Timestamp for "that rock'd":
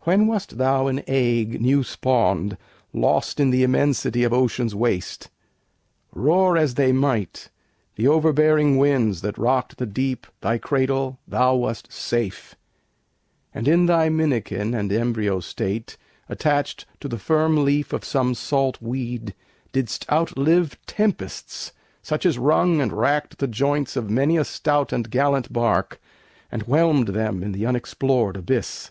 9.20-9.76